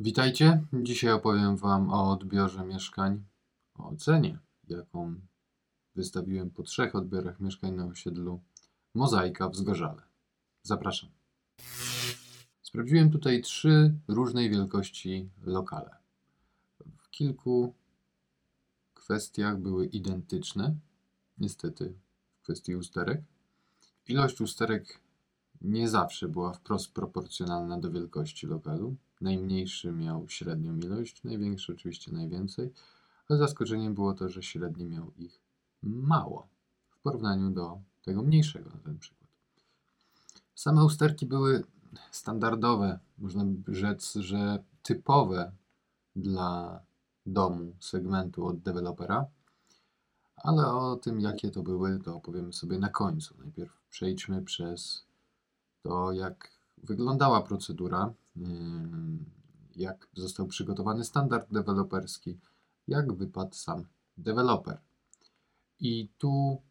[0.00, 0.64] Witajcie.
[0.72, 3.24] Dzisiaj opowiem Wam o odbiorze mieszkań,
[3.74, 4.38] o ocenie,
[4.68, 5.14] jaką
[5.94, 8.40] wystawiłem po trzech odbiorach mieszkań na osiedlu
[8.94, 10.02] Mozaika w Zgorzale.
[10.62, 11.10] Zapraszam.
[12.62, 15.96] Sprawdziłem tutaj trzy różnej wielkości lokale.
[16.98, 17.74] W kilku
[18.94, 20.74] kwestiach były identyczne,
[21.38, 21.94] niestety
[22.38, 23.22] w kwestii usterek.
[24.08, 25.00] Ilość usterek
[25.60, 28.96] nie zawsze była wprost proporcjonalna do wielkości lokalu.
[29.20, 32.72] Najmniejszy miał średnią ilość, największy oczywiście najwięcej,
[33.28, 35.40] ale zaskoczeniem było to, że średni miał ich
[35.82, 36.48] mało
[36.90, 39.30] w porównaniu do tego mniejszego na ten przykład.
[40.54, 41.64] Same usterki były
[42.10, 45.52] standardowe, można by rzec, że typowe
[46.16, 46.80] dla
[47.26, 49.26] domu segmentu od dewelopera,
[50.36, 53.34] ale o tym, jakie to były, to opowiemy sobie na końcu.
[53.38, 55.04] Najpierw przejdźmy przez
[55.82, 58.12] to, jak wyglądała procedura,
[59.76, 62.38] jak został przygotowany standard deweloperski,
[62.88, 63.84] jak wypadł sam
[64.16, 64.80] deweloper.
[65.80, 66.62] I tu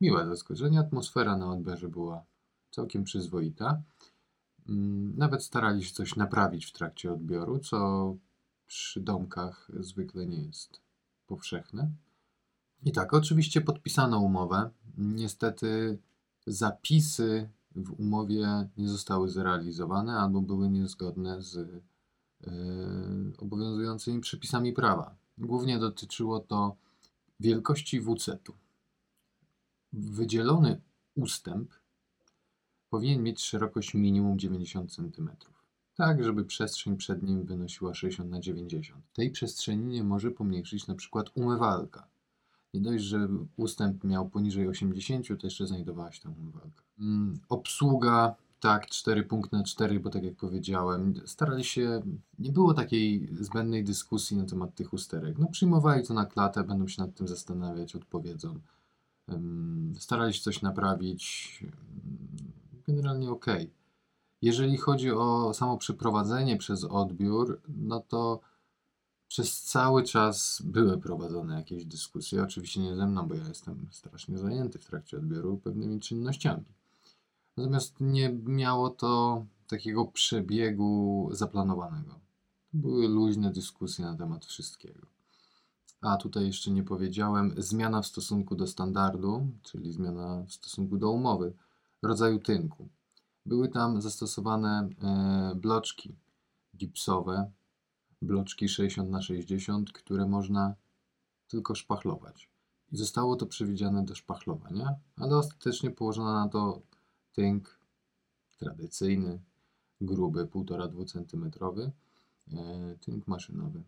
[0.00, 2.24] miłe zaskoczenie, atmosfera na odbiorze była
[2.70, 3.82] całkiem przyzwoita.
[5.16, 8.16] Nawet starali się coś naprawić w trakcie odbioru, co
[8.66, 10.80] przy domkach zwykle nie jest
[11.26, 11.90] powszechne.
[12.84, 14.70] I tak, oczywiście podpisano umowę.
[14.98, 15.98] Niestety
[16.46, 22.50] zapisy w umowie nie zostały zrealizowane albo były niezgodne z e,
[23.38, 25.14] obowiązującymi przepisami prawa.
[25.38, 26.76] Głównie dotyczyło to
[27.40, 28.52] wielkości WC-tu.
[29.92, 30.80] Wydzielony
[31.14, 31.70] ustęp
[32.90, 35.30] powinien mieć szerokość minimum 90 cm.
[35.96, 39.04] Tak, żeby przestrzeń przed nim wynosiła 60 na 90.
[39.12, 42.08] Tej przestrzeni nie może pomniejszyć przykład umywalka.
[42.74, 46.82] Nie dość, że ustęp miał poniżej 80, to jeszcze znajdowała się tam umywalka.
[46.98, 52.02] Mm, obsługa, tak, 4 punkty na 4, bo tak jak powiedziałem, starali się,
[52.38, 55.38] nie było takiej zbędnej dyskusji na temat tych usterek.
[55.38, 58.60] No przyjmowali to na klatę, będą się nad tym zastanawiać, odpowiedzą.
[59.98, 61.64] Starali się coś naprawić,
[62.86, 63.46] generalnie ok.
[64.42, 68.40] Jeżeli chodzi o samo przeprowadzenie przez odbiór, no to
[69.36, 74.38] przez cały czas były prowadzone jakieś dyskusje, oczywiście nie ze mną, bo ja jestem strasznie
[74.38, 76.64] zajęty w trakcie odbioru pewnymi czynnościami.
[77.56, 82.20] Natomiast nie miało to takiego przebiegu zaplanowanego.
[82.72, 85.06] Były luźne dyskusje na temat wszystkiego.
[86.00, 91.10] A tutaj jeszcze nie powiedziałem, zmiana w stosunku do standardu, czyli zmiana w stosunku do
[91.10, 91.52] umowy,
[92.02, 92.88] rodzaju tynku.
[93.46, 96.14] Były tam zastosowane e, bloczki
[96.76, 97.50] gipsowe,
[98.22, 100.74] bloczki 60 na 60, które można
[101.48, 102.50] tylko szpachlować.
[102.92, 106.82] I zostało to przewidziane do szpachlowania, ale ostatecznie położono na to
[107.32, 107.78] tynk
[108.58, 109.40] tradycyjny,
[110.00, 111.50] gruby, 1,5-2 cm,
[112.52, 113.82] e, tynk maszynowy.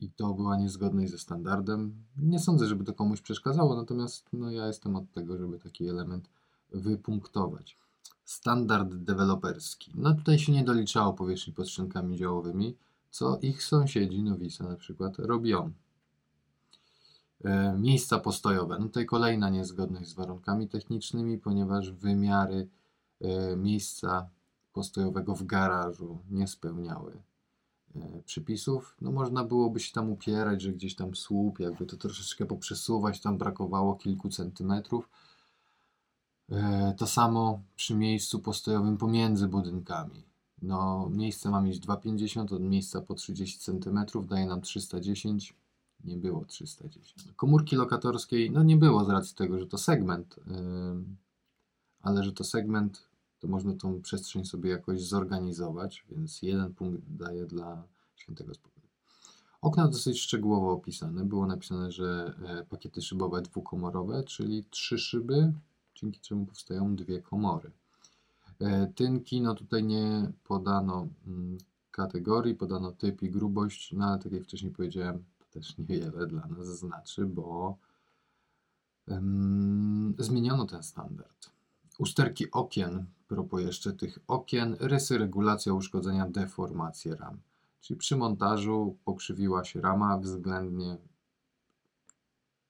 [0.00, 2.04] I to była niezgodność ze standardem.
[2.16, 6.30] Nie sądzę, żeby to komuś przeszkadzało, natomiast no, ja jestem od tego, żeby taki element
[6.70, 7.76] wypunktować.
[8.24, 9.92] Standard deweloperski.
[9.94, 12.76] No tutaj się nie doliczało powierzchni pod ściankami działowymi,
[13.16, 15.72] co ich sąsiedzi Nowice na przykład robią.
[17.44, 18.78] E, miejsca postojowe.
[18.78, 22.68] No tutaj kolejna niezgodność z warunkami technicznymi, ponieważ wymiary
[23.20, 24.28] e, miejsca
[24.72, 27.22] postojowego w garażu nie spełniały
[27.96, 28.96] e, przypisów.
[29.00, 33.38] No można byłoby się tam upierać, że gdzieś tam słup, jakby to troszeczkę poprzesuwać, tam
[33.38, 35.08] brakowało kilku centymetrów.
[36.96, 40.35] To samo przy miejscu postojowym pomiędzy budynkami.
[40.62, 45.54] No, miejsce ma mieć 2,50 od miejsca po 30 cm, daje nam 310.
[46.04, 47.32] Nie było 310.
[47.36, 51.04] Komórki lokatorskiej, no nie było z racji tego, że to segment, yy,
[52.02, 53.08] ale że to segment,
[53.40, 57.82] to można tą przestrzeń sobie jakoś zorganizować, więc jeden punkt daje dla
[58.16, 58.86] świętego spokoju.
[59.60, 61.24] Okna dosyć szczegółowo opisane.
[61.24, 65.52] Było napisane, że e, pakiety szybowe dwukomorowe, czyli trzy szyby,
[65.94, 67.70] dzięki czemu powstają dwie komory.
[68.60, 71.58] E, tynki, no tutaj nie podano mm,
[71.90, 76.46] kategorii, podano typ i grubość, no ale tak jak wcześniej powiedziałem, to też niewiele dla
[76.46, 77.78] nas znaczy, bo
[80.18, 81.50] zmieniono ten standard.
[81.98, 87.38] Usterki okien, propos jeszcze tych okien, rysy, regulacja uszkodzenia, deformacje ram.
[87.80, 90.96] Czyli przy montażu pokrzywiła się rama względnie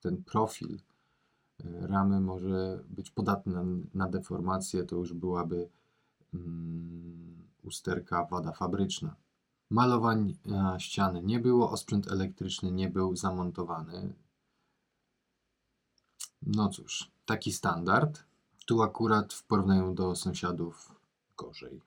[0.00, 0.78] ten profil
[1.80, 3.64] ramy może być podatna
[3.94, 5.68] na deformację, to już byłaby
[6.34, 9.14] um, usterka wada fabryczna.
[9.70, 10.34] Malowań
[10.78, 14.12] ściany nie było, osprzęt elektryczny nie był zamontowany.
[16.42, 18.24] No cóż, taki standard.
[18.66, 20.94] Tu akurat w porównaniu do sąsiadów
[21.36, 21.80] gorzej.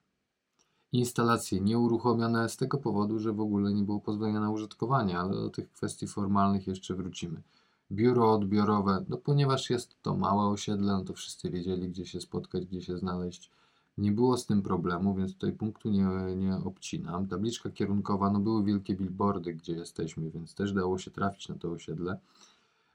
[0.92, 5.50] Instalacje nieuruchomione z tego powodu, że w ogóle nie było pozwolenia na użytkowanie, ale do
[5.50, 7.42] tych kwestii formalnych jeszcze wrócimy.
[7.92, 12.66] Biuro odbiorowe, no ponieważ jest to małe osiedle, no to wszyscy wiedzieli, gdzie się spotkać,
[12.66, 13.50] gdzie się znaleźć.
[13.98, 17.26] Nie było z tym problemu, więc tutaj punktu nie, nie obcinam.
[17.26, 21.70] Tabliczka kierunkowa, no były wielkie billboardy, gdzie jesteśmy, więc też dało się trafić na to
[21.70, 22.18] osiedle.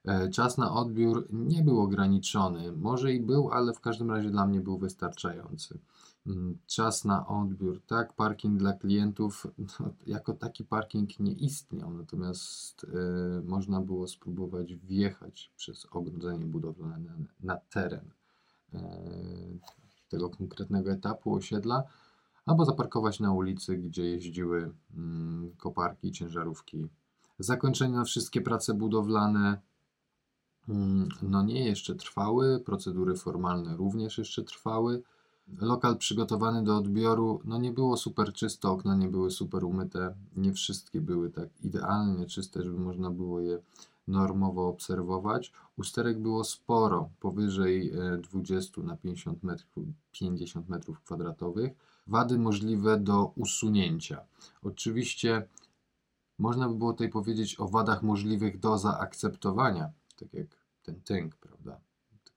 [0.05, 2.71] E, Czas na odbiór nie był ograniczony.
[2.71, 5.79] Może i był, ale w każdym razie dla mnie był wystarczający.
[6.29, 12.83] Mm, Czas na odbiór, tak, parking dla klientów, no, jako taki parking nie istniał, natomiast
[12.83, 18.11] e, można było spróbować wjechać przez ogrodzenie budowlane na teren
[18.73, 18.79] e,
[20.09, 21.83] tego konkretnego etapu osiedla,
[22.45, 26.87] albo zaparkować na ulicy, gdzie jeździły mm, koparki, ciężarówki.
[27.39, 29.61] Zakończenie na wszystkie prace budowlane
[30.69, 35.03] Mm, No nie jeszcze trwały, procedury formalne również jeszcze trwały.
[35.57, 40.53] Lokal przygotowany do odbioru, no nie było super czysto, okna nie były super umyte, nie
[40.53, 43.59] wszystkie były tak idealnie czyste, żeby można było je
[44.07, 45.51] normowo obserwować.
[45.77, 51.71] Usterek było sporo, powyżej e, 20 na 50 metrów, 50 metrów kwadratowych.
[52.07, 54.25] Wady możliwe do usunięcia.
[54.63, 55.47] Oczywiście
[56.39, 60.47] można by było tutaj powiedzieć o wadach możliwych do zaakceptowania, tak jak
[60.83, 61.79] ten tynk, prawda?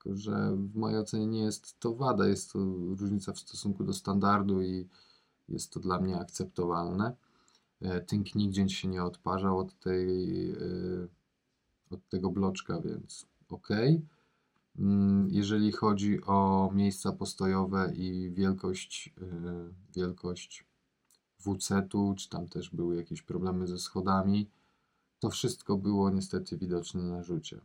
[0.02, 2.58] Tylko, że w mojej ocenie nie jest to wada, jest to
[2.99, 4.88] różnica w stosunku do standardu i
[5.49, 7.16] jest to dla mnie akceptowalne.
[7.81, 10.56] E, Tynk nigdzie się nie odparzał od, tej, e,
[11.90, 13.69] od tego bloczka, więc ok.
[14.78, 19.25] Mm, Jeżeli chodzi o miejsca postojowe i wielkość, e,
[19.96, 20.64] wielkość
[21.38, 24.50] WC-tu, czy tam też były jakieś problemy ze schodami,
[25.19, 27.60] to wszystko było niestety widoczne na rzucie.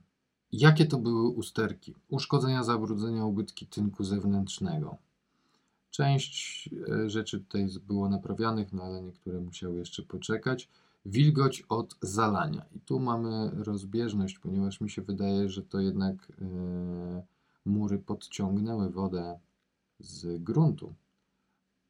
[0.51, 1.95] Jakie to były usterki?
[2.09, 4.97] Uszkodzenia, zabrudzenia, ubytki tynku zewnętrznego.
[5.89, 10.69] Część e, rzeczy tutaj było naprawianych, no ale niektóre musiały jeszcze poczekać.
[11.05, 12.65] Wilgoć od zalania.
[12.75, 17.23] I tu mamy rozbieżność, ponieważ mi się wydaje, że to jednak e,
[17.65, 19.39] mury podciągnęły wodę
[19.99, 20.93] z gruntu.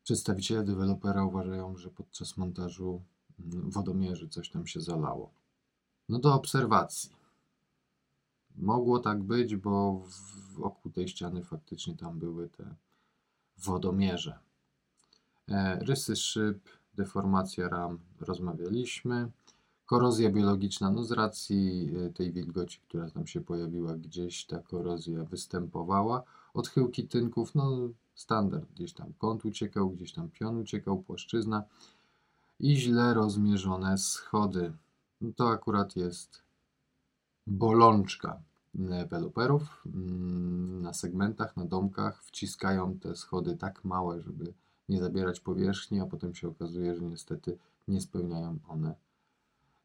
[0.03, 3.01] Przedstawiciele dewelopera uważają, że podczas montażu
[3.39, 5.31] mm, wodomierzy coś tam się zalało.
[6.09, 7.16] No do obserwacji.
[8.57, 10.03] Mogło tak być, bo
[10.55, 12.75] wokół tej ściany faktycznie tam były te
[13.57, 14.39] wodomierze.
[15.49, 16.59] E, Rysy szyb,
[16.95, 19.31] deformacja ram, rozmawialiśmy.
[19.85, 25.23] Korozja biologiczna, no z racji e, tej wilgoci, która tam się pojawiła, gdzieś ta korozja
[25.23, 26.23] występowała.
[26.53, 31.63] Odchyłki tynków, no standard, gdzieś tam kąt uciekał, gdzieś tam pion uciekał, płaszczyzna
[32.59, 34.73] i źle rozmierzone schody.
[35.21, 36.46] No to akurat jest
[37.47, 38.41] bolączka
[38.73, 39.83] deweloperów.
[39.85, 44.53] Mm, Na segmentach, na domkach wciskają te schody tak małe, żeby
[44.89, 47.57] nie zabierać powierzchni, a potem się okazuje, że niestety
[47.87, 48.95] nie spełniają one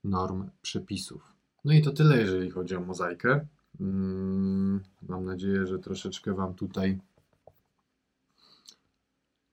[0.04, 1.32] norm przepisów.
[1.64, 3.46] No i to tyle, jeżeli chodzi o mozaikę.
[3.80, 6.98] Mm, Mam nadzieję, że troszeczkę Wam tutaj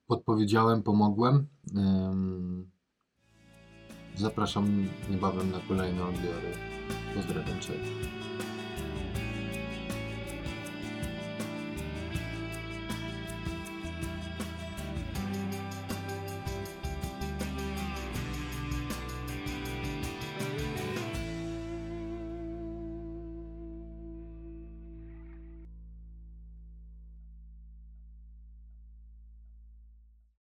[0.08, 1.48] podpowiedziałem, pomogłem.
[4.20, 6.52] Zapraszam niebawem na kolejne odbiory.
[7.16, 7.92] Pozdrawiam, cześć.